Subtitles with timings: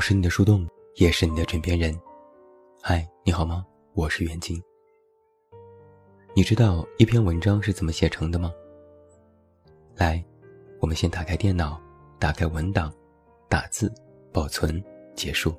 [0.00, 1.94] 我是你的树洞，也是你的枕边人。
[2.80, 3.66] 嗨，你好吗？
[3.92, 4.58] 我是袁静。
[6.34, 8.50] 你知道一篇文章是怎么写成的吗？
[9.96, 10.24] 来，
[10.78, 11.78] 我们先打开电脑，
[12.18, 12.90] 打开文档，
[13.46, 13.92] 打字，
[14.32, 14.82] 保存，
[15.14, 15.54] 结束，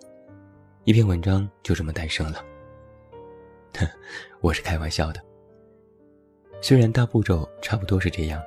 [0.86, 2.44] 一篇文章就这么诞生了。
[3.78, 3.88] 哼
[4.40, 5.24] 我是开玩笑的。
[6.64, 8.42] 虽然大步骤差不多是这样，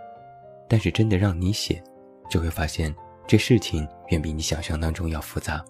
[0.68, 1.80] 但是真的让你写，
[2.28, 2.92] 就会发现
[3.28, 5.64] 这事情远比你想象当中要复杂。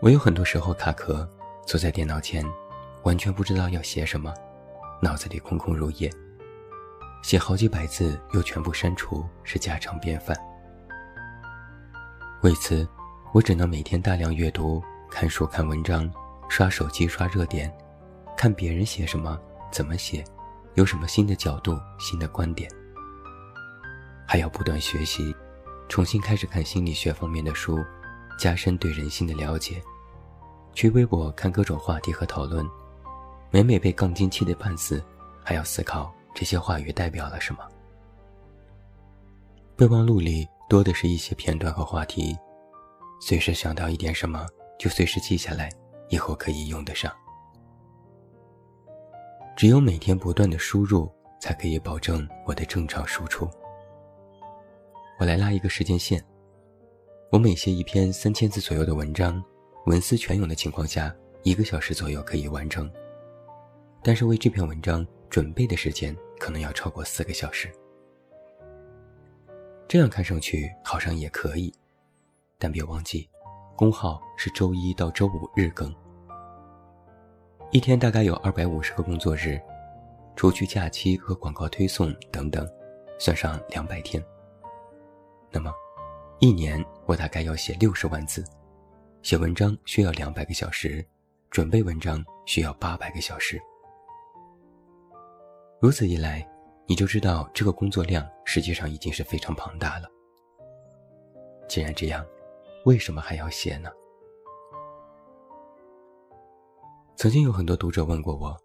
[0.00, 1.28] 我有很多时候卡壳，
[1.66, 2.46] 坐在电脑前，
[3.02, 4.32] 完全不知道要写什么，
[5.02, 6.08] 脑子里空空如也。
[7.20, 10.36] 写好几百字又全部删除是家常便饭。
[12.42, 12.88] 为此，
[13.32, 14.80] 我只能每天大量阅读、
[15.10, 16.08] 看书、看文章、
[16.48, 17.68] 刷手机、刷热点，
[18.36, 19.36] 看别人写什么、
[19.72, 20.22] 怎么写，
[20.74, 22.70] 有什么新的角度、新的观点，
[24.28, 25.34] 还要不断学习，
[25.88, 27.84] 重新开始看心理学方面的书。
[28.38, 29.82] 加深对人性的了解，
[30.72, 32.64] 去微博看各种话题和讨论，
[33.50, 35.04] 每每被杠精气得半死，
[35.44, 37.60] 还要思考这些话语代表了什么。
[39.76, 42.36] 备忘录里多的是一些片段和话题，
[43.20, 44.46] 随时想到一点什么
[44.78, 45.68] 就随时记下来，
[46.08, 47.12] 以后可以用得上。
[49.56, 53.50] 只有每天不断的输入，才可以保证我的正常输出。
[55.18, 56.24] 我来拉一个时间线。
[57.30, 59.44] 我每写一篇三千字左右的文章，
[59.84, 62.90] 文思泉涌的情况下，一个小时左右可以完成。
[64.02, 67.70] 但是为这篇文章准备的时间可能要超过四个小时。
[69.86, 71.70] 这样看上去好像也可以，
[72.58, 73.28] 但别忘记，
[73.76, 75.94] 公号是周一到周五日更，
[77.70, 79.60] 一天大概有二百五十个工作日，
[80.34, 82.66] 除去假期和广告推送等等，
[83.18, 84.24] 算上两百天。
[85.50, 85.70] 那么。
[86.40, 88.44] 一年我大概要写六十万字，
[89.22, 91.04] 写文章需要两百个小时，
[91.50, 93.60] 准备文章需要八百个小时。
[95.80, 96.48] 如此一来，
[96.86, 100.08] 你就知道这个工作量实际上已经是非常庞大了。
[101.68, 102.24] 既然这样，
[102.84, 103.90] 为什么还要写呢？
[107.16, 108.56] 曾经有很多读者问过我，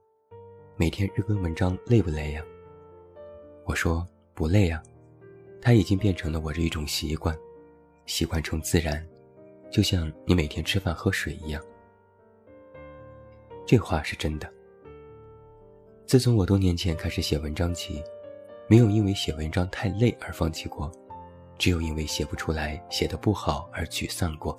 [0.75, 2.43] 每天日更文章累不累呀？
[3.65, 4.79] 我说不累啊，
[5.59, 7.35] 它已经变成了我这一种习惯。
[8.05, 9.05] 习惯成自然，
[9.71, 11.61] 就像你每天吃饭喝水一样。
[13.65, 14.51] 这话是真的。
[16.05, 18.03] 自从我多年前开始写文章起，
[18.67, 20.91] 没有因为写文章太累而放弃过，
[21.57, 24.55] 只有因为写不出来、写的不好而沮丧过。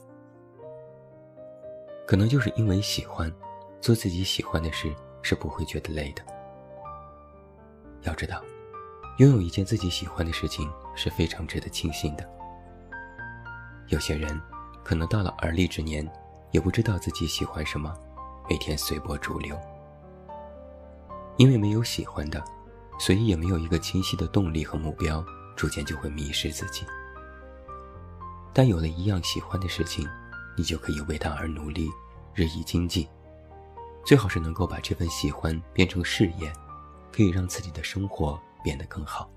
[2.07, 3.33] 可能就是因为喜欢，
[3.81, 6.23] 做自己喜欢的事是不会觉得累的。
[8.03, 8.43] 要知道，
[9.19, 12.34] 拥有一件自己喜欢的事情是非常值得庆幸的。
[13.89, 14.41] 有些人，
[14.83, 16.11] 可能到了而立之年，
[16.51, 17.95] 也不知道自己喜欢什么，
[18.49, 19.59] 每天随波逐流。
[21.37, 22.43] 因为没有喜欢的，
[22.99, 25.25] 所以也没有一个清晰的动力和目标，
[25.57, 26.87] 逐渐就会迷失自己。
[28.53, 30.09] 但有了一样喜欢的事情，
[30.57, 31.91] 你就可以为它而努力，
[32.33, 33.07] 日益精进。
[34.05, 36.53] 最好是能够把这份喜欢变成事业，
[37.13, 39.29] 可以让自己的生活变得更好。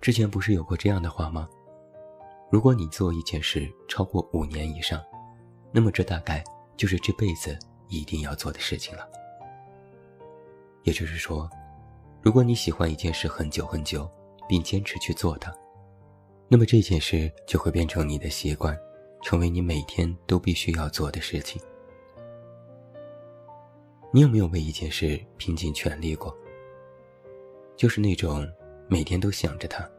[0.00, 1.48] 之前不是有过这样的话吗？
[2.52, 5.02] 如果你做一件事超过五年以上，
[5.72, 6.44] 那么这大概
[6.76, 7.58] 就是这辈子
[7.88, 9.08] 一定要做的事情了。
[10.82, 11.48] 也就是说，
[12.20, 14.06] 如果你喜欢一件事很久很久，
[14.46, 15.50] 并坚持去做它，
[16.46, 18.78] 那么这件事就会变成你的习惯，
[19.22, 21.58] 成为你每天都必须要做的事情。
[24.12, 26.36] 你有没有为一件事拼尽全力过？
[27.78, 28.46] 就是那种
[28.88, 29.90] 每天都想着它。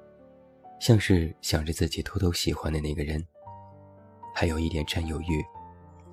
[0.83, 3.25] 像是想着自己偷偷喜欢的那个人，
[4.35, 5.41] 还有一点占有欲，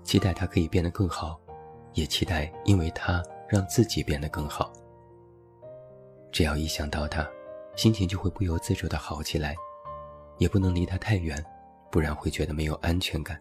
[0.05, 1.41] 期待他可以变得更好，
[1.95, 4.73] 也期待因为他让自己变得更好。
[6.31, 7.29] 只要一想到他，
[7.75, 9.57] 心情就会不由自主的好起来，
[10.39, 11.45] 也不能离他太远，
[11.91, 13.37] 不然会觉得没有安全感。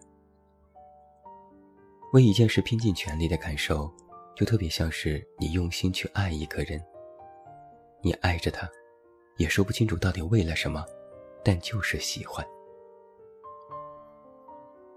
[2.12, 3.88] 为一件事拼尽全力的感受，
[4.34, 6.82] 就特别像是你用心去爱一个人，
[8.02, 8.68] 你爱着他，
[9.36, 10.84] 也说不清楚到底为了什么。
[11.44, 12.46] 但就是喜欢。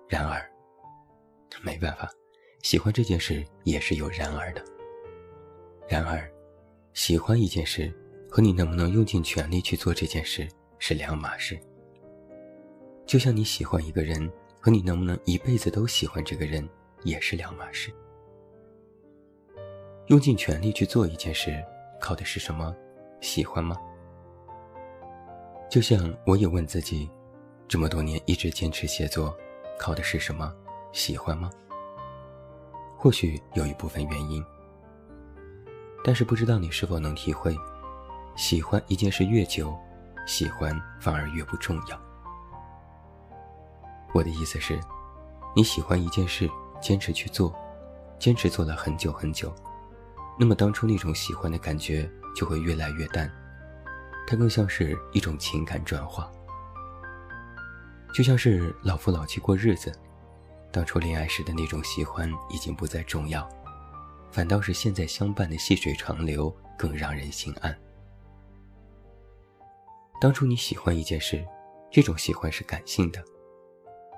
[0.07, 0.43] 然而，
[1.61, 2.09] 没办法，
[2.61, 4.63] 喜欢这件事也是有然而的。
[5.87, 6.29] 然而，
[6.93, 7.93] 喜欢一件事
[8.29, 10.47] 和你能不能用尽全力去做这件事
[10.77, 11.59] 是两码事。
[13.05, 16.67] 就像你喜欢一个人和你能不能一辈子都喜欢这个人
[17.03, 17.91] 也是两码事。
[20.07, 21.63] 用尽全力去做一件事，
[21.99, 22.75] 靠的是什么？
[23.21, 23.77] 喜欢吗？
[25.73, 27.09] 就像我也问自己，
[27.67, 29.35] 这么多年一直坚持写作，
[29.79, 30.53] 靠的是什么？
[30.91, 31.49] 喜欢吗？
[32.95, 34.45] 或许有一部分原因，
[36.03, 37.57] 但是不知道你是否能体会，
[38.35, 39.75] 喜欢一件事越久，
[40.27, 41.99] 喜欢反而越不重要。
[44.13, 44.79] 我的意思是，
[45.55, 46.47] 你喜欢一件事，
[46.79, 47.51] 坚持去做，
[48.19, 49.51] 坚持做了很久很久，
[50.37, 53.27] 那么当初那种喜欢的感觉就会越来越淡，
[54.25, 56.31] 它更像是一种情感转化，
[58.13, 59.91] 就像是老夫老妻过日子。
[60.71, 63.47] 当初恋爱时的那种喜欢已经不再重要，
[64.31, 67.77] 反倒是现在相伴的细水长流更让人心安。
[70.19, 71.45] 当初你喜欢一件事，
[71.91, 73.23] 这种喜欢是感性的，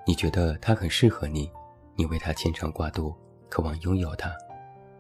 [0.07, 1.51] 你觉得它很适合你，
[1.95, 3.13] 你为它牵肠挂肚，
[3.49, 4.31] 渴望拥有它，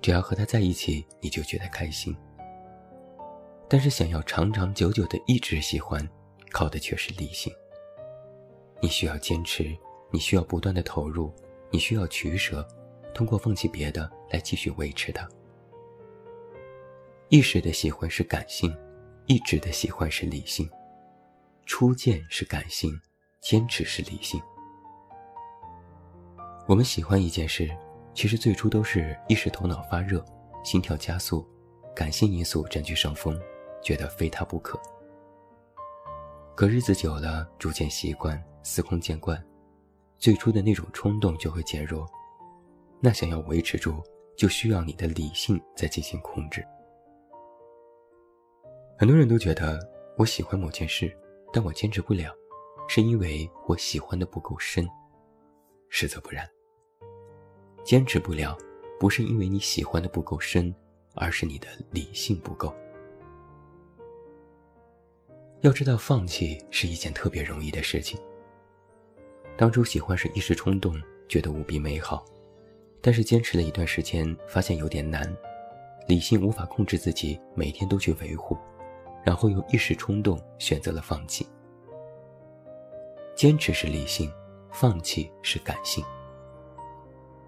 [0.01, 2.13] 只要和他在一起，你就觉得开心。
[3.67, 6.07] 但是想要长长久久的一直喜欢，
[6.51, 7.51] 靠的却是理性。
[8.81, 9.75] 你需要坚持，
[10.11, 11.33] 你需要不断的投入。
[11.71, 12.65] 你需要取舍，
[13.13, 15.27] 通过放弃别的来继续维持它。
[17.27, 18.73] 一时的喜欢是感性，
[19.25, 20.69] 一直的喜欢是理性。
[21.65, 22.97] 初见是感性，
[23.41, 24.39] 坚持是理性。
[26.67, 27.69] 我们喜欢一件事，
[28.13, 30.23] 其实最初都是一时头脑发热，
[30.63, 31.45] 心跳加速，
[31.95, 33.37] 感性因素占据上风，
[33.85, 34.81] 觉得非他不可。
[36.55, 39.41] 可日子久了，逐渐习惯，司空见惯。
[40.17, 42.03] 最初的那种冲动就会减弱，
[42.99, 44.01] 那想要维持住，
[44.35, 46.65] 就需要你的理性在进行控制。
[48.97, 49.79] 很多人都觉得
[50.17, 51.15] 我喜欢某件事，
[51.53, 52.33] 但我坚持不了，
[52.87, 54.87] 是因为我喜欢的不够深。
[55.89, 56.49] 实则不然，
[57.83, 58.57] 坚持不了，
[58.99, 60.73] 不是因为你喜欢的不够深，
[61.13, 62.73] 而是你的理性不够。
[65.65, 68.19] 要知道，放弃是一件特别容易的事情。
[69.57, 70.95] 当初喜欢是一时冲动，
[71.27, 72.23] 觉得无比美好，
[73.01, 75.35] 但是坚持了一段时间，发现有点难，
[76.07, 78.55] 理性无法控制自己，每天都去维护，
[79.23, 81.47] 然后又一时冲动选择了放弃。
[83.33, 84.31] 坚持是理性，
[84.71, 86.05] 放弃是感性。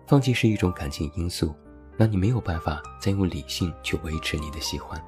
[0.08, 1.54] 放弃是一种感情因素，
[1.96, 5.00] 那你没有办法再用理性去维持你的喜欢。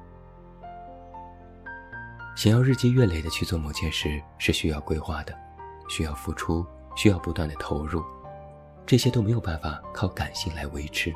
[2.36, 5.36] 想要日积月累的去做某件事，是需要规划的，
[5.88, 6.66] 需要付出。
[6.96, 8.04] 需要不断的投入，
[8.84, 11.14] 这些都没有办法靠感性来维持。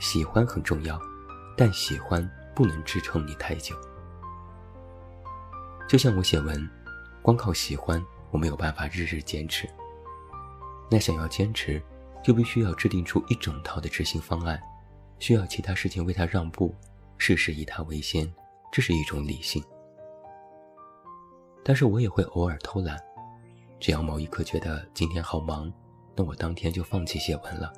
[0.00, 1.00] 喜欢很重要，
[1.56, 3.76] 但喜欢不能支撑你太久。
[5.88, 6.68] 就像我写文，
[7.22, 9.70] 光靠喜欢我没有办法日日坚持。
[10.90, 11.80] 那想要坚持，
[12.22, 14.60] 就必须要制定出一整套的执行方案，
[15.20, 16.74] 需要其他事情为他让步，
[17.16, 18.30] 事事以他为先，
[18.70, 19.62] 这是一种理性。
[21.64, 22.98] 但是我也会偶尔偷懒。
[23.80, 25.72] 只要某一刻觉得今天好忙，
[26.16, 27.72] 那我当天就放弃写文了，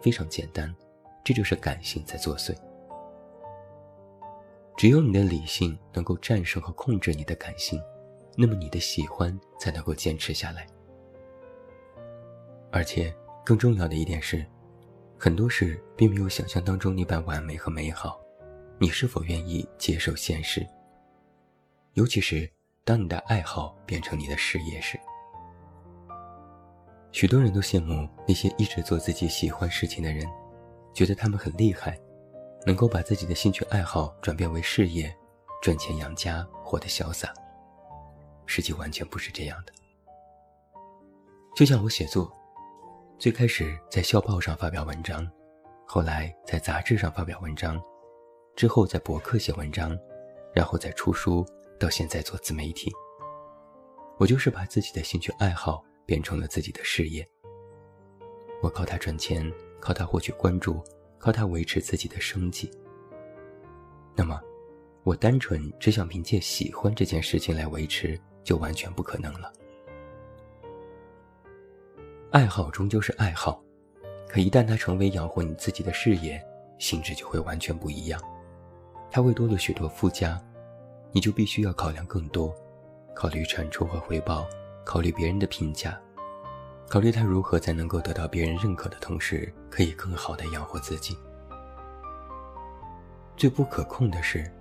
[0.00, 0.74] 非常简单，
[1.22, 2.52] 这就是感性在作祟。
[4.76, 7.80] 只有你的理性能够战胜和控制你的感性，
[8.36, 10.66] 那么你的喜欢才能够坚持下来。
[12.72, 13.14] 而且
[13.44, 14.44] 更重要的一点是，
[15.16, 18.20] 很多事并没有想象当中那般完美和美好，
[18.78, 20.66] 你是否愿意接受现实？
[21.92, 22.50] 尤其是
[22.84, 24.98] 当你的爱好变成你的事业时。
[27.12, 30.26] 许多人都羡慕那些一直做自己喜欢事情的人，
[30.92, 31.96] 觉得他们很厉害，
[32.66, 35.14] 能够把自己的兴趣爱好转变为事业，
[35.62, 37.32] 赚钱养家，活得潇洒。
[38.46, 39.72] 实际完全不是这样的。
[41.54, 42.30] 就像我写作，
[43.20, 45.24] 最开始在校报上发表文章，
[45.86, 47.80] 后来在杂志上发表文章，
[48.56, 49.98] 之后在博客写文章，
[50.52, 51.46] 然后再出书，
[51.78, 52.92] 到现在做自媒体。
[54.18, 55.84] 我就是把自己的兴趣爱好。
[56.06, 57.26] 变成了自己的事业。
[58.60, 60.84] 我靠它赚钱，靠它获取关注，
[61.18, 62.70] 靠它维持自己的生计。
[64.14, 64.38] 那么，
[65.02, 69.50] 我单纯只想凭借喜欢这件事情来维持，就完全不可能了。
[72.32, 73.64] 爱好终究是爱好，
[74.28, 76.38] 可一旦它成为养活你自己的事业，
[76.78, 78.20] 性质就会完全不一样。
[79.14, 80.42] 它会多了许多附加，
[81.12, 82.52] 你就必须要考量更多，
[83.14, 84.44] 考虑产出和回报。
[84.84, 85.96] 考虑别人的评价，
[86.88, 91.16] 考虑他如何在能够得到别人认可的同时，可以更好的养活自己。
[93.36, 94.52] 最不可控的是，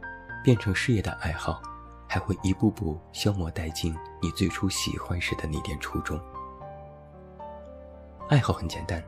[0.44, 1.60] 变成事业的爱好，
[2.08, 6.18] 还会一步步消磨殆尽你最初喜欢时的那点初衷。
[8.30, 9.04] 爱好很简单，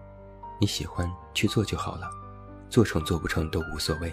[0.60, 2.10] 你喜欢去做就好了，
[2.68, 4.12] 做成做不成都无所谓。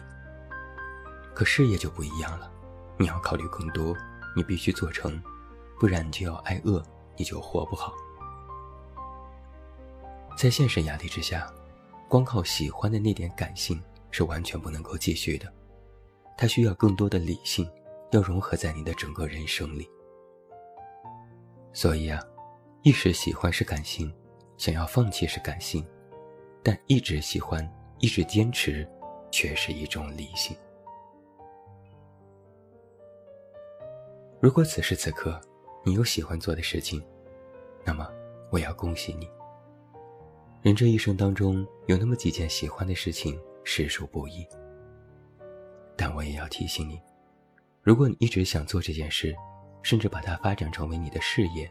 [1.35, 2.51] 可事业就不一样了，
[2.99, 3.97] 你要考虑更多，
[4.37, 5.21] 你必须做成。
[5.79, 6.81] 不然你就要挨饿，
[7.17, 7.93] 你就活不好。
[10.37, 11.53] 在现实压力之下，
[12.09, 15.53] 光靠喜欢的那点感性是完全不能够继续的，
[16.37, 17.69] 它需要更多的理性，
[18.13, 19.89] 要融合在你的整个人生里。
[21.73, 22.23] 所以啊，
[22.83, 24.13] 一时喜欢是感性，
[24.57, 25.85] 想要放弃是感性，
[26.63, 28.89] 但一直喜欢、一直坚持，
[29.33, 30.57] 却是一种理性。
[34.43, 35.41] 如果此时此刻
[35.85, 37.01] 你有喜欢做的事情，
[37.85, 38.09] 那么
[38.51, 39.31] 我要恭喜你。
[40.63, 44.45] 人这一生当中有那么几件喜欢的事情，实属不易。
[45.97, 47.01] 但我也要提醒你，
[47.83, 49.33] 如果你一直想做这件事，
[49.81, 51.71] 甚至把它发展成为你的事业，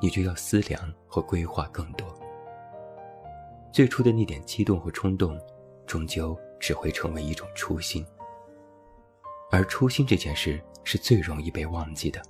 [0.00, 2.06] 你就要思量和规划更多。
[3.72, 5.36] 最初的那点激动和冲动，
[5.88, 8.06] 终究只会成为一种初心。
[9.50, 12.22] 而初心这件事是最容易被忘记的。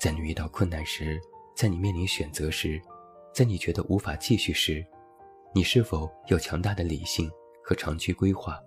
[0.00, 1.20] 在你遇到困难时，
[1.54, 2.82] 在你面临选择时，
[3.32, 4.84] 在你觉得无法继续时，
[5.54, 7.30] 你是否有强大的理性
[7.62, 8.60] 和长期规划，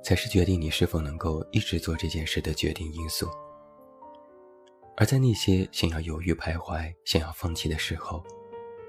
[0.00, 3.28] 才是决定你是否能够一直做这件事的决定因素。
[4.96, 8.22] 而在那些想要犹豫徘徊、想要放弃的时候，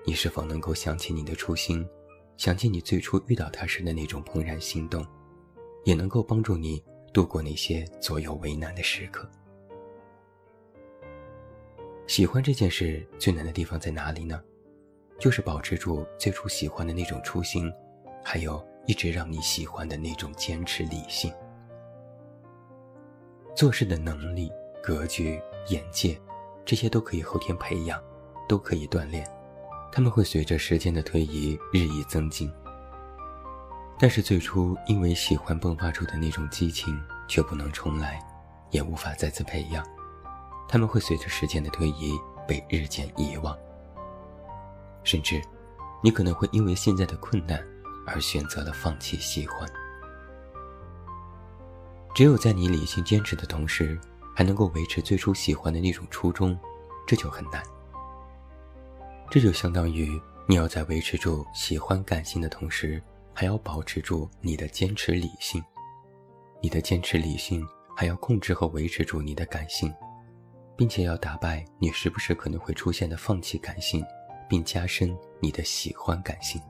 [0.05, 1.83] 你是否能够想起你的初心，
[2.37, 5.03] 想起你最初遇到他时的那种怦然心动，
[5.83, 6.83] 也能够帮助你。
[7.13, 9.29] 度过那些左右为难的时刻。
[12.07, 14.41] 喜欢这件事最难的地方在哪里呢？
[15.19, 17.71] 就是保持住最初喜欢的那种初心，
[18.23, 21.31] 还有一直让你喜欢的那种坚持理性。
[23.55, 24.51] 做事的能力、
[24.81, 26.19] 格局、眼界，
[26.65, 28.01] 这些都可以后天培养，
[28.47, 29.25] 都可以锻炼，
[29.91, 32.51] 他们会随着时间的推移日益增进。
[34.01, 38.19] 但是最初因为喜欢迸发出的那种激情，却不能重来，
[38.71, 39.85] 也无法再次培养，
[40.67, 43.55] 他们会随着时间的推移被日渐遗忘。
[45.03, 45.39] 甚至，
[46.01, 47.63] 你可能会因为现在的困难
[48.07, 49.69] 而选择了放弃喜欢。
[52.15, 54.01] 只有在你理性坚持的同时，
[54.35, 56.57] 还能够维持最初喜欢的那种初衷，
[57.05, 57.61] 这就很难。
[59.29, 62.99] 这就相当于你要在维持住喜欢感性的同时。
[63.33, 65.63] 还要保持住你的坚持理性，
[66.61, 69.93] 你的坚持理性还要控制和维持住你的感性，
[70.75, 74.05] 并且要打败你时不时可能会出现的放弃感性，
[74.49, 76.61] 并加深你的喜欢感性。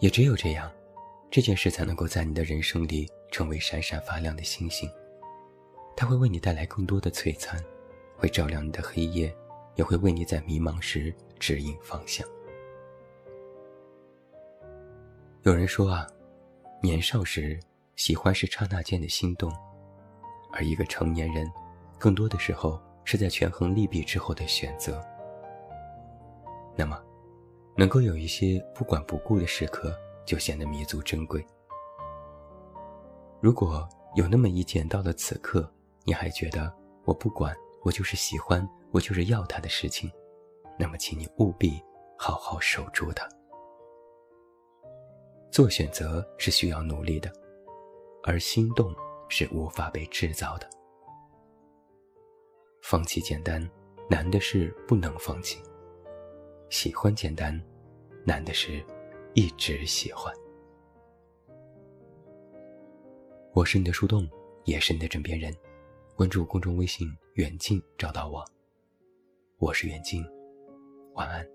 [0.00, 0.70] 也只有这样，
[1.30, 4.90] 这件事才能够在你的人生里成为闪闪发亮的星星，
[5.96, 7.62] 它会为你带来更多的璀璨，
[8.16, 9.34] 会照亮你的黑夜，
[9.76, 12.26] 也会为你在迷茫时指引方向。
[15.44, 16.06] 有人说啊，
[16.82, 17.60] 年少时
[17.96, 19.52] 喜欢是刹那间的心动，
[20.50, 21.46] 而一个成年人，
[21.98, 25.04] 更多的时候是在权衡利弊之后的选择。
[26.74, 26.98] 那么，
[27.76, 31.44] 能够有一些不管不顾的时刻，就显得弥足珍贵。
[33.42, 35.70] 如果有那么一件到了此刻，
[36.04, 36.74] 你还觉得
[37.04, 40.10] 我不管，我就是喜欢，我就是要他的事情，
[40.78, 41.78] 那么请你务必
[42.16, 43.28] 好好守住它。
[45.54, 47.32] 做选择是需要努力的，
[48.24, 48.92] 而心动
[49.28, 50.68] 是无法被制造的。
[52.82, 53.64] 放弃简单，
[54.10, 55.62] 难的是不能放弃；
[56.70, 57.56] 喜欢简单，
[58.24, 58.84] 难的是
[59.34, 60.34] 一直喜欢。
[63.52, 64.28] 我是你的树洞，
[64.64, 65.54] 也是你的枕边人。
[66.16, 68.44] 关注公众微信“远近”，找到我。
[69.58, 70.26] 我是远近，
[71.12, 71.53] 晚安。